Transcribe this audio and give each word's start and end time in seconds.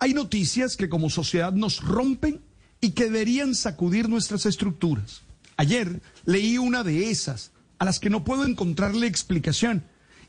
Hay 0.00 0.14
noticias 0.14 0.76
que 0.76 0.88
como 0.88 1.10
sociedad 1.10 1.52
nos 1.52 1.80
rompen 1.80 2.40
y 2.80 2.90
que 2.90 3.04
deberían 3.04 3.54
sacudir 3.54 4.08
nuestras 4.08 4.46
estructuras. 4.46 5.22
Ayer 5.56 6.00
leí 6.24 6.56
una 6.56 6.84
de 6.84 7.10
esas, 7.10 7.50
a 7.78 7.84
las 7.84 7.98
que 7.98 8.10
no 8.10 8.24
puedo 8.24 8.44
encontrarle 8.44 9.06
explicación 9.06 9.84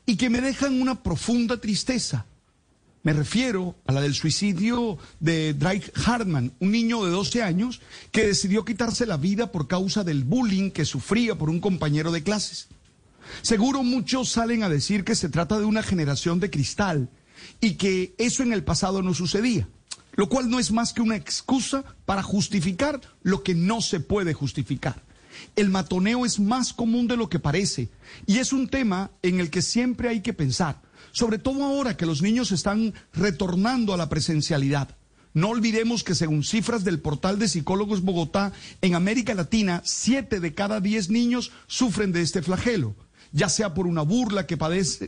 y 0.05 0.16
que 0.16 0.29
me 0.29 0.42
dejan 0.42 0.82
una 0.82 1.04
profunda 1.04 1.62
tristeza. 1.62 2.26
Me 3.04 3.13
refiero 3.13 3.76
a 3.86 3.94
la 3.94 4.02
del 4.02 4.16
suicidio 4.16 4.97
de 5.20 5.54
Drake 5.54 5.91
Hartman, 6.05 6.51
un 6.59 6.71
niño 6.71 7.05
de 7.05 7.11
12 7.11 7.43
años 7.43 7.79
que 8.11 8.25
decidió 8.25 8.65
quitarse 8.65 9.05
la 9.05 9.17
vida 9.17 9.51
por 9.51 9.67
causa 9.67 10.04
del 10.04 10.23
bullying 10.23 10.71
que 10.71 10.83
sufría 10.83 11.38
por 11.38 11.49
un 11.49 11.61
compañero 11.61 12.11
de 12.11 12.23
clases. 12.23 12.67
Seguro 13.43 13.83
muchos 13.83 14.29
salen 14.29 14.63
a 14.63 14.70
decir 14.70 15.04
que 15.04 15.15
se 15.15 15.29
trata 15.29 15.59
de 15.59 15.65
una 15.65 15.83
generación 15.83 16.39
de 16.39 16.49
cristal 16.49 17.09
y 17.62 17.76
que 17.76 18.14
eso 18.18 18.44
en 18.44 18.54
el 18.54 18.64
pasado 18.64 19.02
no 19.02 19.14
sucedía, 19.14 19.68
lo 20.14 20.30
cual 20.30 20.50
no 20.50 20.60
es 20.60 20.71
más 20.71 20.94
que 20.94 21.02
una 21.02 21.16
excusa 21.16 21.84
para 22.06 22.24
justificar 22.24 23.02
lo 23.21 23.43
que 23.43 23.56
no 23.56 23.82
se 23.82 24.00
puede 24.00 24.34
justificar. 24.34 25.04
El 25.56 25.70
matoneo 25.70 26.25
es 26.25 26.39
más 26.39 26.74
común 26.74 27.07
de 27.07 27.18
lo 27.18 27.30
que 27.30 27.39
parece 27.39 27.89
y 28.25 28.39
es 28.39 28.52
un 28.52 28.68
tema 28.68 29.11
en 29.21 29.39
el 29.39 29.50
que 29.50 29.61
siempre 29.61 30.10
hay 30.10 30.21
que 30.21 30.33
pensar 30.33 30.82
sobre 31.11 31.39
todo 31.39 31.64
ahora 31.64 31.97
que 31.97 32.06
los 32.06 32.22
niños 32.22 32.52
están 32.52 32.94
retornando 33.14 33.94
a 33.94 33.97
la 33.97 34.09
presencialidad. 34.09 34.95
No 35.33 35.50
olvidemos 35.50 36.03
que 36.03 36.16
según 36.16 36.44
cifras 36.44 36.83
del 36.83 37.00
portal 37.00 37.38
de 37.38 37.47
psicólogos 37.47 38.02
Bogotá, 38.02 38.52
en 38.81 38.95
América 38.95 39.33
Latina, 39.36 39.81
siete 39.86 40.39
de 40.39 40.53
cada 40.53 40.81
diez 40.81 41.09
niños 41.09 41.52
sufren 41.67 42.11
de 42.11 42.22
este 42.22 42.42
flagelo, 42.42 42.95
ya 43.31 43.50
sea 43.50 43.73
por 43.73 43.88
una 43.88 44.02
burla 44.02 44.45
que, 44.47 44.58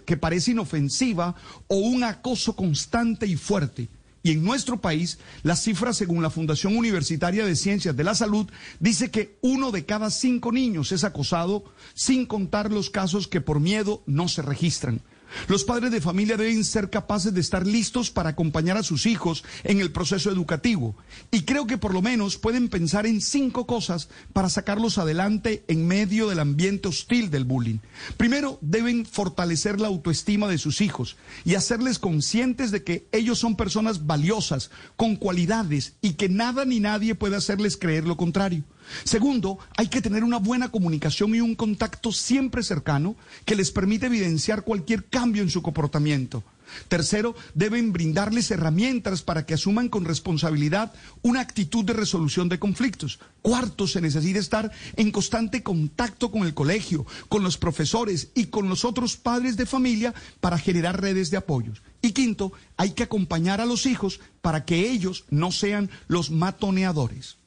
que 0.05 0.17
parece 0.17 0.52
inofensiva 0.52 1.35
o 1.67 1.75
un 1.75 2.03
acoso 2.03 2.55
constante 2.55 3.25
y 3.25 3.35
fuerte. 3.35 3.89
Y 4.23 4.31
en 4.31 4.44
nuestro 4.44 4.80
país, 4.80 5.17
las 5.41 5.63
cifras 5.63 5.97
según 5.97 6.21
la 6.21 6.30
Fundación 6.30 6.77
Universitaria 6.77 7.44
de 7.44 7.55
Ciencias 7.55 7.95
de 7.97 8.03
la 8.03 8.13
Salud 8.13 8.47
dice 8.80 9.09
que 9.09 9.38
uno 9.42 9.72
de 9.72 9.86
cada 9.86 10.11
cinco 10.11 10.52
niños 10.52 10.92
es 10.92 11.03
acosado, 11.03 11.64
sin 11.95 12.27
contar 12.27 12.72
los 12.72 12.92
casos 12.92 13.27
que 13.27 13.42
por 13.42 13.59
miedo 13.59 14.03
no 14.05 14.27
se 14.27 14.44
registran. 14.44 15.02
Los 15.47 15.63
padres 15.63 15.91
de 15.91 16.01
familia 16.01 16.37
deben 16.37 16.63
ser 16.63 16.89
capaces 16.89 17.33
de 17.33 17.41
estar 17.41 17.65
listos 17.65 18.11
para 18.11 18.29
acompañar 18.29 18.77
a 18.77 18.83
sus 18.83 19.05
hijos 19.05 19.43
en 19.63 19.79
el 19.79 19.91
proceso 19.91 20.31
educativo. 20.31 20.95
Y 21.31 21.43
creo 21.43 21.67
que 21.67 21.77
por 21.77 21.93
lo 21.93 22.01
menos 22.01 22.37
pueden 22.37 22.69
pensar 22.69 23.05
en 23.05 23.21
cinco 23.21 23.65
cosas 23.65 24.09
para 24.33 24.49
sacarlos 24.49 24.97
adelante 24.97 25.63
en 25.67 25.87
medio 25.87 26.27
del 26.27 26.39
ambiente 26.39 26.87
hostil 26.87 27.29
del 27.29 27.45
bullying. 27.45 27.79
Primero, 28.17 28.57
deben 28.61 29.05
fortalecer 29.05 29.79
la 29.79 29.87
autoestima 29.87 30.47
de 30.47 30.57
sus 30.57 30.81
hijos 30.81 31.17
y 31.45 31.55
hacerles 31.55 31.99
conscientes 31.99 32.71
de 32.71 32.83
que 32.83 33.07
ellos 33.11 33.39
son 33.39 33.55
personas 33.55 34.05
valiosas, 34.05 34.71
con 34.95 35.15
cualidades 35.15 35.93
y 36.02 36.13
que 36.13 36.29
nada 36.29 36.65
ni 36.65 36.79
nadie 36.79 37.15
puede 37.15 37.35
hacerles 37.35 37.77
creer 37.77 38.05
lo 38.05 38.17
contrario. 38.17 38.63
Segundo, 39.03 39.59
hay 39.77 39.87
que 39.87 40.01
tener 40.01 40.23
una 40.23 40.37
buena 40.37 40.69
comunicación 40.69 41.35
y 41.35 41.41
un 41.41 41.55
contacto 41.55 42.11
siempre 42.11 42.63
cercano 42.63 43.15
que 43.45 43.55
les 43.55 43.71
permite 43.71 44.07
evidenciar 44.07 44.63
cualquier 44.63 45.05
cambio 45.05 45.43
en 45.43 45.49
su 45.49 45.61
comportamiento. 45.61 46.43
Tercero, 46.87 47.35
deben 47.53 47.91
brindarles 47.91 48.52
herramientas 48.52 49.21
para 49.21 49.45
que 49.45 49.53
asuman 49.53 49.89
con 49.89 50.05
responsabilidad 50.05 50.93
una 51.21 51.41
actitud 51.41 51.83
de 51.83 51.93
resolución 51.93 52.49
de 52.49 52.59
conflictos. 52.59 53.19
Cuarto, 53.41 53.87
se 53.87 54.02
necesita 54.02 54.39
estar 54.39 54.71
en 54.95 55.11
constante 55.11 55.63
contacto 55.63 56.31
con 56.31 56.43
el 56.43 56.53
colegio, 56.53 57.05
con 57.29 57.43
los 57.43 57.57
profesores 57.57 58.29
y 58.35 58.45
con 58.45 58.69
los 58.69 58.85
otros 58.85 59.17
padres 59.17 59.57
de 59.57 59.65
familia 59.65 60.13
para 60.39 60.57
generar 60.57 61.02
redes 61.02 61.31
de 61.31 61.37
apoyos. 61.37 61.81
Y 62.02 62.11
quinto, 62.11 62.53
hay 62.77 62.91
que 62.91 63.03
acompañar 63.03 63.61
a 63.61 63.65
los 63.65 63.85
hijos 63.85 64.19
para 64.41 64.65
que 64.65 64.89
ellos 64.89 65.25
no 65.29 65.52
sean 65.52 65.89
los 66.07 66.31
matoneadores. 66.31 67.41